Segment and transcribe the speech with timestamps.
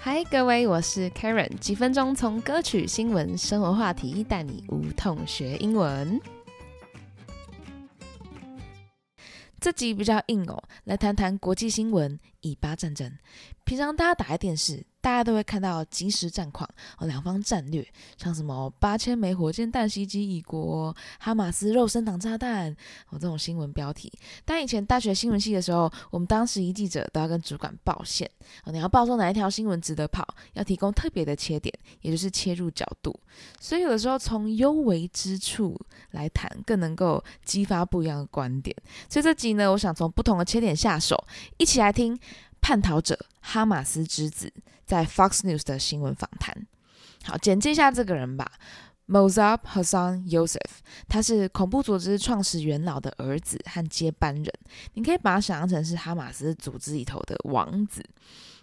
[0.00, 6.20] 嗨，各位，我是 Karen，几分钟从歌曲、新闻、生活话题带你无痛学英文。
[9.60, 12.16] 这集比较硬哦，来谈谈国际新闻，
[12.48, 13.12] 以巴战争。
[13.64, 14.84] 平常大家打开电视。
[15.00, 16.68] 大家都会看到即时战况
[16.98, 17.86] 哦，两方战略，
[18.16, 22.72] 像什么八千枚火箭弹袭击以国，哈马斯肉身挡炸弹
[23.08, 24.12] 哦，这种新闻标题。
[24.44, 28.28] 但以前大学新闻系的时候，我们当时一记者都要跟主管报线
[28.64, 33.14] 哦，你要报说哪一条新闻值得跑，要提供特别的切点，也就是切入角度。
[33.60, 38.76] 所以有的时候从幽微之处来谈，更能够激发不一样的观点。
[39.08, 41.16] 所以这集呢，我想从不同的切点下手，
[41.56, 42.18] 一起来听。
[42.68, 44.52] 叛逃者哈马斯之子
[44.84, 46.54] 在 Fox News 的新闻访谈。
[47.24, 48.52] 好，简介一下这个人吧。
[49.06, 50.60] Mossab Hassan Yosef，
[51.08, 54.52] 他是恐怖组织创始元老的儿子和接班人。
[54.92, 58.04] 你可以把他想象成是哈马斯组织里头的王子。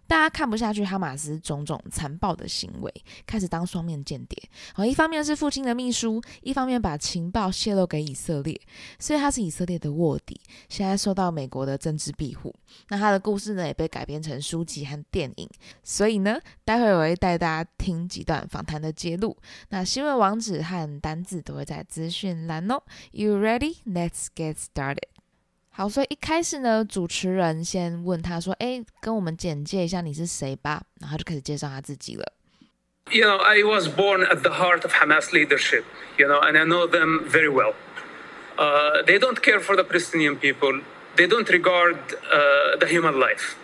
[0.07, 2.93] 大家看不下去哈马斯种种残暴的行为，
[3.25, 4.49] 开始当双面间谍。
[4.73, 8.59] 好，一方面是父亲的秘书，一方面把情报泄露给以色列，
[8.99, 10.39] 所以他是以色列的卧底，
[10.69, 12.53] 现在受到美国的政治庇护。
[12.89, 15.49] 那他的故事呢，也被改编成书籍和电影。
[15.83, 19.35] 所以呢，待会我会带大家听几段访谈的揭露。
[19.69, 22.81] 那新闻网址和单字都会在资讯栏哦。
[23.11, 23.77] You ready?
[23.85, 25.14] Let's get started.
[25.74, 32.32] 好，所以一开始呢，主持人先问他说：“哎，跟我们简介一下你是谁吧。”然后他就开始介绍他自己了。
[33.10, 35.84] You know, I was born at the heart of Hamas leadership.
[36.18, 37.74] You know, and I know them very well.
[38.56, 40.80] Uh, they don't care for the Palestinian people.
[41.16, 43.56] They don't regard uh, the human life.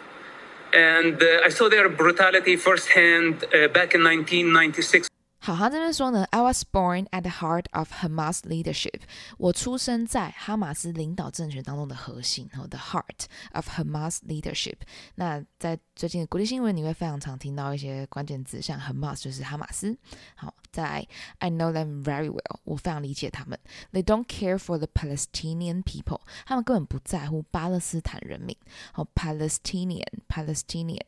[0.72, 5.08] And uh, I saw their brutality firsthand uh, back in 1996.
[5.40, 9.02] 好，他这边说呢，I was born at the heart of Hamas leadership。
[9.38, 14.78] 我出生在哈马斯领导政权当中的核心，然后 the heart of Hamas leadership。
[15.14, 19.96] 那在最近的国际新闻，你会非常常听到一些关键字，像 Hamas 就是哈马斯。
[20.34, 21.06] 好，在
[21.38, 23.56] I know them very well，我非常理解他们。
[23.92, 28.56] They don't care for the Palestinian people，他们根本不在乎巴勒斯坦人民。
[28.92, 31.06] 好，Palestinian，Palestinian。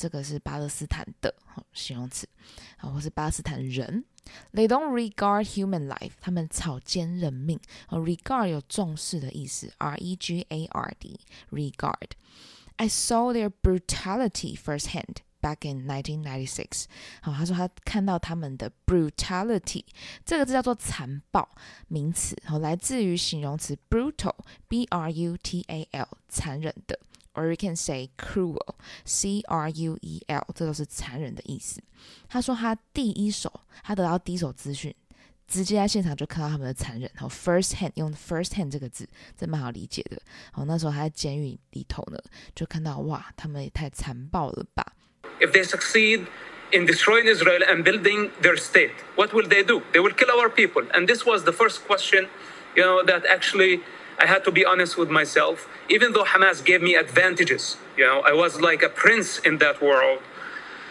[0.00, 1.34] 这个是巴勒斯坦的
[1.74, 2.26] 形容词，
[2.78, 4.02] 啊，或是巴勒斯坦人。
[4.54, 7.60] They don't regard human life，他们草菅人命。
[7.90, 12.12] regard 有重视的意思，R E G A R D，regard。
[12.76, 16.84] I saw their brutality firsthand back in 1996。
[17.20, 19.84] 好，他说他看到他们的 brutality，
[20.24, 21.46] 这个字叫做残暴
[21.88, 26.98] 名词，好，来自于形容词 brutal，B R U T A L，残忍的。
[27.33, 31.81] or you can say cruel, C R U E L，这都是残忍的意思。
[32.27, 34.93] 他说他第一手，他得到第一手资讯，
[35.47, 37.09] 直接在现场就看到他们的残忍。
[37.13, 40.21] 然后 first hand 用 first hand 这个字，这蛮好理解的。
[40.51, 42.19] 好，那时候他在监狱里头呢，
[42.53, 44.93] 就看到哇，他们也太残暴了吧。
[45.39, 46.25] If they succeed
[46.71, 49.81] in destroying Israel and building their state, what will they do?
[49.91, 50.87] They will kill our people.
[50.93, 52.29] And this was the first question,
[52.75, 53.81] you know, that actually
[54.19, 55.67] I had to be honest with myself.
[55.89, 59.81] Even though Hamas gave me advantages, you know, I was like a prince in that
[59.81, 60.21] world,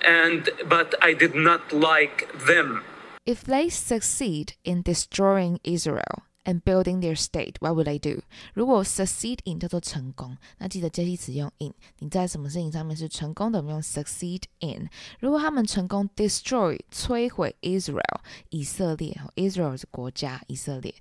[0.02, 2.82] and but I did not like them.
[3.26, 8.20] If they succeed in destroying Israel and building their state, what would they do?
[8.52, 11.72] 如果 succeed in 叫做成功，那记得介系词用 in。
[12.00, 14.90] 你在什么事情上面是成功的，我们用 succeed in。
[15.20, 18.20] 如果他们成功 destroy 摧毁 Israel
[18.50, 20.94] 以色列，Israel 是国家，以色列。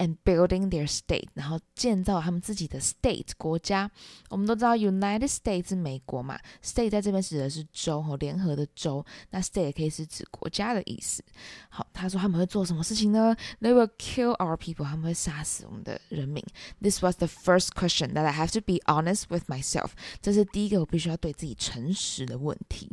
[0.00, 3.88] And building their state，然后建造他们自己的 state 国家。
[4.30, 11.22] 我们都知道 United States 是美国嘛，state 在这边指的是州和联合的州，那 state 可以是指国家的意思。
[11.68, 16.42] 好，他说他们会做什么事情呢？They will kill our people，他们会杀死我们的人民。
[16.80, 19.90] This was the first question that I have to be honest with myself。
[20.22, 22.90] 这是第一个我必须要对自己诚实的问题。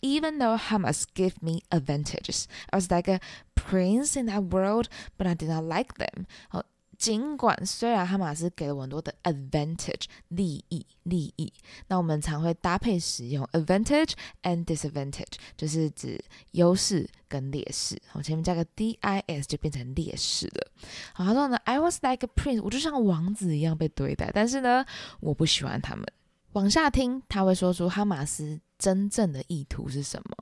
[0.00, 2.46] even though Hamas gave me advantages.
[2.70, 3.20] I was like a
[3.54, 6.26] prince in that world, but I did not like them.
[6.48, 6.64] 好，
[6.98, 11.52] 尽管虽然哈马斯给了我很多的 advantage 利益利益，
[11.88, 14.12] 那我们常会搭配使用 advantage
[14.42, 16.22] and disadvantage，就是指
[16.52, 18.00] 优势跟劣势。
[18.08, 20.70] 好，前面加个 dis 就变成劣势了。
[21.14, 24.84] 好，他说呢，I was like a prince，我就像王子一样被对待，但是呢，
[25.20, 26.04] 我不喜欢他们。
[26.54, 30.36] 往下听，他会说出哈马斯真正的意图是什么。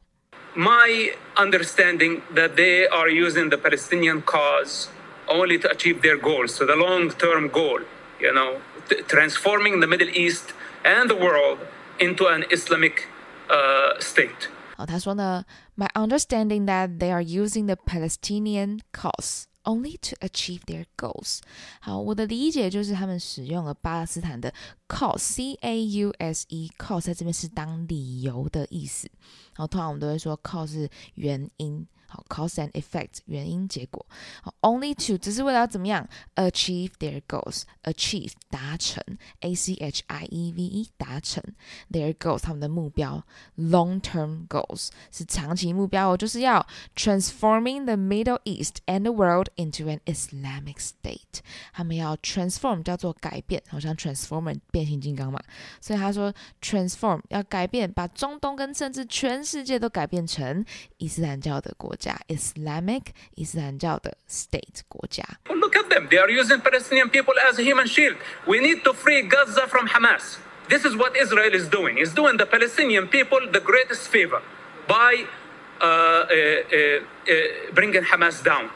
[0.57, 4.87] My understanding that they are using the Palestinian cause
[5.27, 7.83] only to achieve their goals, so the long-term goal,
[8.19, 8.59] you know,
[9.07, 11.59] transforming the Middle East and the world
[11.99, 13.07] into an Islamic
[13.49, 14.49] uh, state.
[14.77, 15.45] 好，他说呢，
[15.77, 21.40] My understanding that they are using the Palestinian cause only to achieve their goals。
[21.80, 24.54] 好，我的理解就是他们使用了巴勒斯坦的
[24.88, 29.10] cause，c a u s e，cause 在这边是当理由的意思。
[29.56, 31.86] 然后，通常我们都会说 cause 是原因。
[32.13, 34.07] 好，cause and effect 原因结果。
[34.41, 36.09] 好，only to 只是为了要怎么样？
[36.37, 39.03] achieve their goals，achieve 达成，
[39.41, 41.43] a c h i e v e 达成
[41.91, 43.23] their goals 他们的目标，
[43.59, 51.43] long term goals 是长期目标哦，就是要 transforming the Middle East and the world into an Islamic state。
[51.75, 55.39] 他们要 transform 叫做改变，好像 transformer 变形金刚嘛，
[55.83, 56.33] 所以他说
[56.63, 60.65] transform 要改变，把中东跟甚至全世界都改变成
[60.97, 61.99] 伊斯兰教的国家。
[62.03, 63.03] 家 Islamic
[63.35, 65.23] 伊斯兰教的 state 国家。
[65.47, 66.09] Well, look at them.
[66.09, 68.17] They are using Palestinian people as a human shield.
[68.47, 70.39] We need to free Gaza from Hamas.
[70.69, 71.99] This is what Israel is doing.
[71.99, 74.43] It's doing the Palestinian people the greatest favor
[74.87, 75.25] by
[75.81, 77.35] uh, uh, uh,
[77.75, 78.71] bringing Hamas down.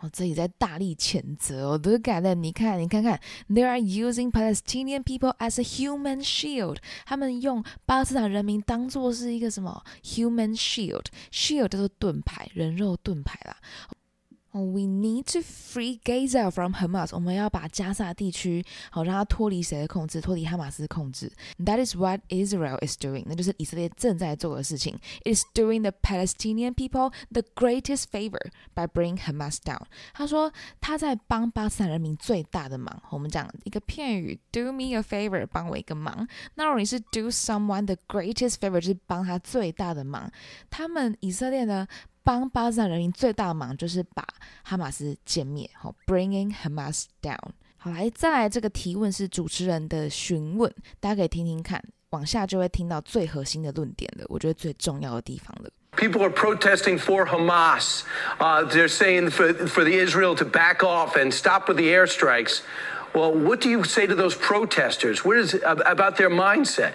[0.00, 2.34] 哦，这里在大力谴责哦，都改了。
[2.34, 6.78] 你看，你看看，They are using Palestinian people as a human shield。
[7.04, 13.56] 他们用巴勒斯坦人民当做是一个什么 human shield？shield 叫做盾牌，人肉盾牌啦。
[14.52, 17.10] We need to free Gaza from Hamas。
[17.12, 20.20] 我们要把加萨地区好让它脱离谁的控制？
[20.20, 21.30] 脱离哈马斯控制。
[21.58, 23.24] That is what Israel is doing。
[23.26, 24.98] 那就是以色列正在做的事情。
[25.24, 29.82] It is doing the Palestinian people the greatest favor by bringing Hamas down。
[30.12, 33.00] 他说他在帮巴勒斯坦人民最大的忙。
[33.10, 36.26] 我们讲一个片语，do me a favor，帮我一个忙。
[36.56, 40.28] 那如果你是 do someone the greatest favor，就是帮他最大的忙。
[40.68, 41.86] 他们以色列呢？
[42.30, 44.24] 帮巴勒斯坦人民最大的忙就是把
[44.62, 47.36] 哈马斯歼灭，好，bringing Hamas down。
[47.76, 55.70] 好，来再来这个提问是主持人的询问，大家可以听听看，往下就会听到最核心的论点了，我觉得最重要的地方了。
[55.96, 58.02] People are protesting for Hamas.
[58.38, 62.60] Uh, they're saying for, for the Israel to back off and stop with the airstrikes.
[63.12, 65.24] Well, what do you say to those protesters?
[65.24, 66.92] What is about their mindset?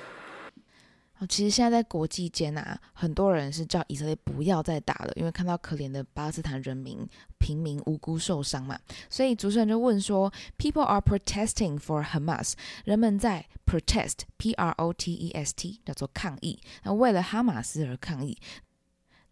[1.30, 7.08] 其实现在在国际间啊，很多人是叫以色列不要再打了，因为看到可怜的巴勒斯坦人民
[7.38, 8.78] 平民无辜受伤嘛。
[9.10, 12.54] 所以主持人就问说：“People are protesting for Hamas，
[12.84, 16.60] 人们在 protest，P R O T E S T，叫做抗议。
[16.84, 18.38] 那为了哈马斯而抗议。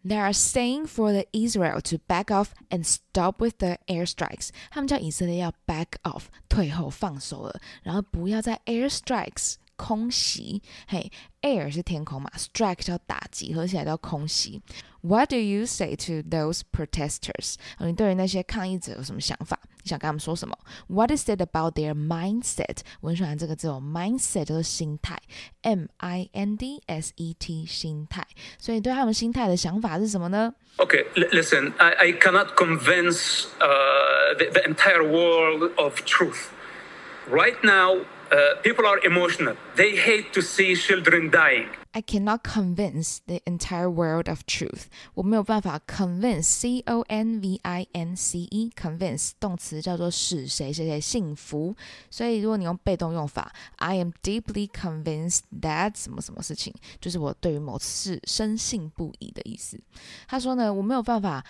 [0.06, 4.50] They are saying for the Israel to back off and stop with the airstrikes。
[4.70, 11.11] 他们叫以色列要 back off，退后放手了，然后不要再 airstrikes。”空袭，嘿，
[11.43, 14.61] air 是天空嘛，strike 叫打击，合起来叫空袭。
[15.03, 17.55] What do you say to those protesters？
[17.79, 19.57] 你对于那些抗议者有什么想法？
[19.85, 20.59] 你想跟他们说什么？
[20.89, 22.79] What is it about their mindset？
[23.01, 25.17] 我很喜欢这个字哦，mindset 就是心态，
[25.63, 28.27] M I N D S E T，心态。
[28.59, 30.53] 所以对他们心态的想法是什么呢？
[30.79, 36.49] Okay, listen, I I cannot convince uh the the entire world of truth.
[37.31, 38.05] Right now.
[38.33, 39.57] Uh, people are emotional.
[39.75, 41.69] They hate to see children dying.
[41.95, 44.83] I cannot convince the entire world of truth.
[45.15, 51.75] 我没有办法 convince c o n v i n c e convince 动词叫做使谁谁谁信服。
[52.11, 59.81] 所以如果你用被动用法，I am deeply convinced that 什么什么事情，就是我对于某事深信不疑的意思。
[60.27, 61.43] 他说呢，我没有办法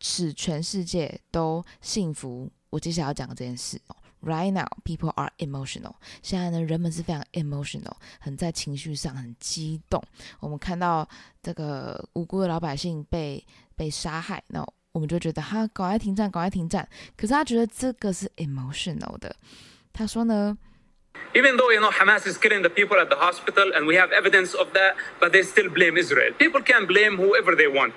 [0.00, 3.78] 使全世界都信服我接下来要讲的这件事。
[4.26, 5.94] Right now, people are emotional.
[6.22, 10.00] 现在呢，人们是非常 emotional，很在情绪上很激动。
[10.38, 11.08] 我们看到
[11.42, 16.88] 这个无辜的老百姓被被杀害，那我们就觉得哈，赶快停战，赶快停战。
[17.16, 19.34] 可是他觉得这个是 emotional 的。
[19.92, 20.56] 他说呢，
[21.34, 24.54] Even though you know Hamas is killing the people at the hospital and we have evidence
[24.56, 26.32] of that, but they still blame Israel.
[26.38, 27.92] People can blame whoever they want.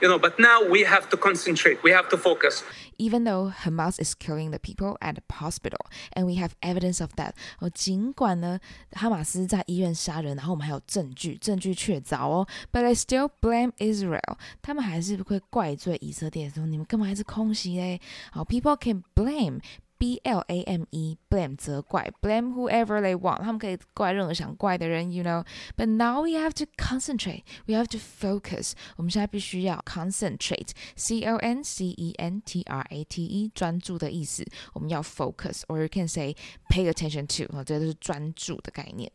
[0.00, 1.82] You know, but now we have to concentrate.
[1.82, 2.62] We have to focus.
[2.98, 5.78] Even though Hamas is killing the people at the hospital,
[6.12, 7.34] and we have evidence of that.
[7.58, 8.60] 哦，尽管呢，
[8.92, 12.46] 哈马斯在医院杀人，然后我们还有证据，证据确凿哦。
[12.70, 14.36] But I still blame Israel.
[14.62, 18.00] 他们还是会怪罪以色列，说你们根本还是空袭嘞。
[18.30, 19.60] 好，people can blame
[19.98, 26.52] B L A M E blame 责怪 blame whoever they want，他们可以怪任何想怪的人，you know。But now we have
[26.54, 28.72] to concentrate, we have to focus。
[28.96, 34.44] 我们现在必须要 concentrate，C O N C E N T R A T E 专注的意思。
[34.74, 36.34] 我们要 focus，or you can say
[36.68, 39.10] pay attention to，哦，这都是专注的概念。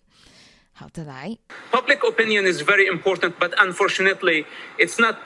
[0.72, 1.38] 好，再来。
[1.72, 4.46] Public opinion is very important, but unfortunately,
[4.78, 5.18] it's not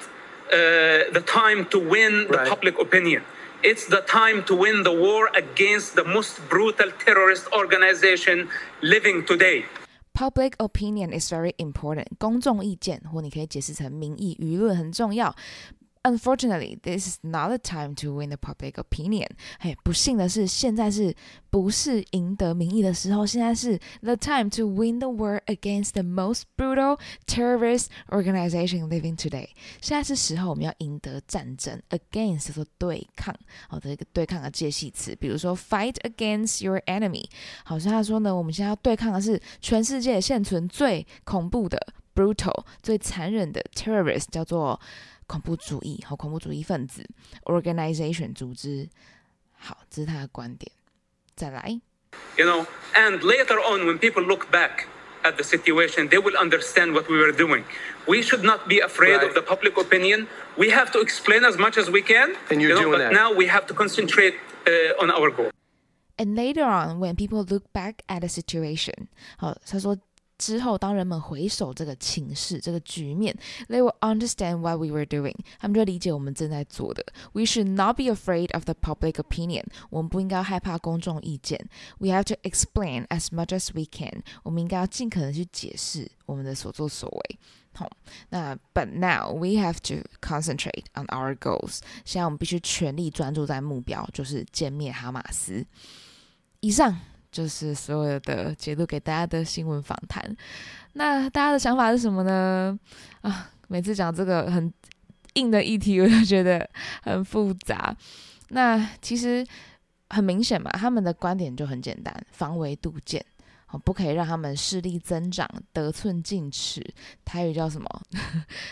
[0.49, 3.21] uh, the time to win the public opinion.
[3.63, 8.49] It's the time to win the war against the most brutal terrorist organization
[8.81, 9.65] living today.
[10.13, 12.07] Public opinion is very important.
[12.19, 15.35] 公众意见，或你可以解释成民意、舆论很重要。
[16.07, 19.29] Unfortunately, this is not the time to win the public opinion.
[19.61, 21.15] 嘿，不幸的是，现在是
[21.49, 23.25] 不是赢得民意的时候？
[23.25, 29.47] 现在是 the time to win the war against the most brutal terrorist organization living today.
[29.79, 31.81] 现在是时候，我们要赢得战争。
[31.89, 33.33] Against 说对抗，
[33.69, 37.23] 好的一个对抗的介系词，比如说 fight against your enemy。
[37.63, 41.79] 好像他说呢，我们现在要对抗的是全世界现存最恐怖的
[42.13, 44.77] brutal 最残忍的 terrorist，叫做。
[45.27, 47.05] 恐怖主义和恐怖主义分子
[47.43, 48.89] organization 组织。
[49.53, 50.71] 好，这是他的观点。
[51.35, 51.79] 再来。
[52.37, 54.85] You know, and later on, when people look back
[55.23, 57.63] at the situation, they will understand what we were doing.
[58.05, 59.27] We should not be afraid right.
[59.27, 60.27] of the public opinion.
[60.57, 62.35] We have to explain as much as we can.
[62.51, 63.13] And you're you know, doing but that.
[63.13, 64.35] now we have to concentrate
[64.67, 65.49] uh, on our goal.
[66.19, 69.97] And later on, when people look back at the situation, 好，他说
[70.38, 73.36] 之后，当人们回首这个情势、这个局面
[73.68, 75.34] ，they will understand what we were doing。
[75.58, 77.04] 他们就理解我们正在做的。
[77.32, 79.64] We should not be afraid of the public opinion。
[79.90, 81.68] 我们不应该害怕公众意见。
[81.98, 84.22] We have to explain as much as we can。
[84.44, 87.38] 我们应该要尽可能去解释我们的所作所为。
[87.74, 87.90] 好，
[88.28, 91.80] 那 But now we have to concentrate on our goals。
[92.04, 95.66] 现在我们必须全力专注在目标，就是歼灭哈马斯。
[96.60, 96.96] 以上。
[97.30, 100.36] 就是所有的解读给大家的新闻访谈，
[100.94, 102.78] 那大家的想法是什么呢？
[103.20, 104.72] 啊，每次讲这个很
[105.34, 106.68] 硬的议题，我就觉得
[107.02, 107.94] 很复杂。
[108.48, 109.46] 那其实
[110.10, 113.24] 很明显嘛，他们的观点就很简单：防微杜渐。
[113.70, 116.82] 哦，不可以让他们势力增长，得寸进尺。
[117.22, 117.86] 台语叫什么？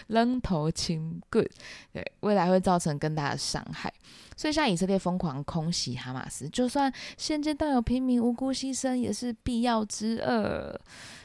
[0.07, 1.47] 扔头轻 good，
[1.93, 3.93] 对，未来会造成更大的伤害。
[4.37, 10.81] 所以，像以色列疯狂空袭哈马斯，就算现阶段有平民无辜牺牲，也是必要之恶。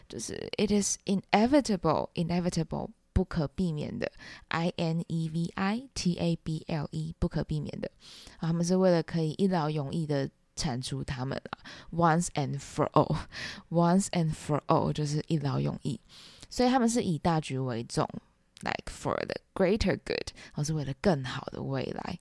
[0.09, 4.11] 就是 it is inevitable，inevitable，不可避免的。
[4.49, 7.89] I N E V I T A B L E，不可避免的。
[8.37, 10.29] 他们是为了可以一劳永逸的。
[10.55, 11.59] 铲除他们了
[11.91, 15.99] ，once and for all，once and for all 就是一劳永逸，
[16.49, 18.07] 所以他们是以大局为重
[18.61, 22.19] ，like for the greater good，而是为了更好的未来。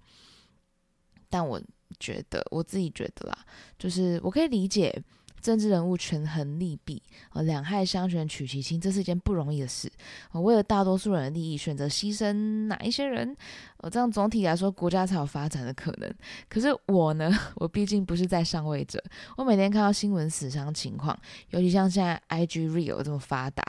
[1.29, 1.61] 但我
[1.99, 3.45] 觉得，我自己觉得啦，
[3.79, 5.03] 就是我可以理解。
[5.41, 9.91] 政治人物权衡利弊，呃，两害相权取其轻，这是一件不容易的事。
[10.33, 12.33] 为了大多数人的利益，选择牺牲
[12.67, 13.37] 哪一些人，
[13.79, 16.13] 呃，这样总体来说，国家才有发展的可能。
[16.49, 19.03] 可是我呢， 我毕竟不是在上位者，
[19.37, 21.19] 我每天看到新闻死伤情况，
[21.51, 23.63] 尤其像现在 IG Real 这么发达，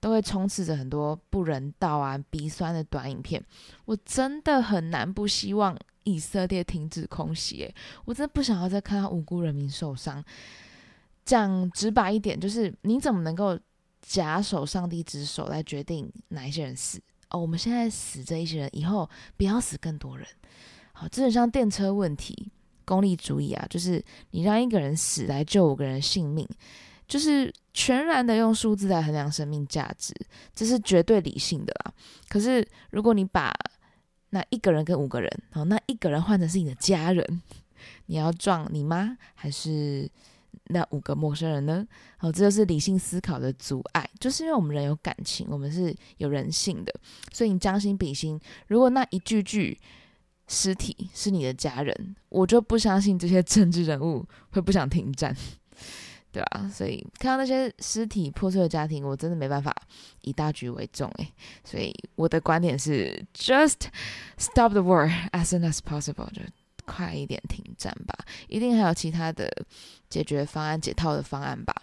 [0.00, 3.42] 都会充斥着很多不人道啊、鼻酸的短影片，
[3.84, 7.72] 我真的很难不希望以色列停止空袭。
[8.04, 10.24] 我真的不想要再看到无辜人民受伤。
[11.26, 13.58] 讲直白一点，就是你怎么能够
[14.00, 17.02] 假手上帝之手来决定哪一些人死？
[17.30, 20.24] 哦，我们现在死这一些人，以后不要死更多人。
[20.92, 22.52] 好，这很像电车问题，
[22.84, 26.48] 功利主义啊，就是你让一个人死来救五个人性命，
[27.08, 30.14] 就是全然的用数字来衡量生命价值，
[30.54, 31.92] 这是绝对理性的啦。
[32.28, 33.52] 可是如果你把
[34.30, 37.42] 那一个人跟五个人，好，那一个人换成是你的家人，
[38.06, 40.08] 你要撞你妈还是？
[40.68, 41.86] 那五个陌生人呢？
[42.16, 46.92] 好，这就是理性思考的阻碍，就是因为我们人有感情，我们是有人性的，
[47.32, 49.78] 所以你将心比心，如果那一具具
[50.48, 55.34] 尸体是你的家人，我就不相信这些政治人物会不想停战，
[56.30, 56.70] 对吧？
[56.72, 59.74] 所以看到那些尸体破碎的家庭，我真的没办法
[60.22, 61.32] 以大局为重诶。
[61.64, 63.86] 所以我的观点是，just
[64.36, 66.28] stop the war as soon as possible。
[66.86, 68.16] 快一点停战吧，
[68.48, 69.46] 一定还有其他的
[70.08, 71.74] 解决方案、解套的方案吧。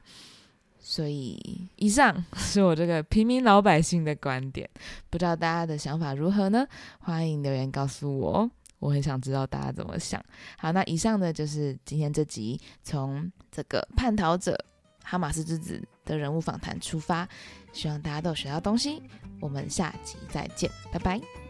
[0.79, 4.69] 所以，以上 是我这个平民老百姓的观点，
[5.10, 6.67] 不知道大家的想法如何呢？
[7.00, 10.22] 欢迎留言告诉我，我很想知道大家怎么想。
[10.57, 14.57] 好，那以上呢就是今天这集从这个叛逃者
[15.03, 17.27] 哈马斯之子的人物访谈出发，
[17.72, 19.01] 希望大家都有学到东西。
[19.39, 21.42] 我们下集再见，拜拜。